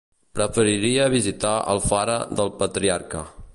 [0.37, 3.25] Preferiria visitar Alfara del Patriarca.